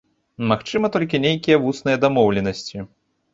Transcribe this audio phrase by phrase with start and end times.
[0.51, 2.83] Магчыма, толькі нейкія вусныя дамоўленасці.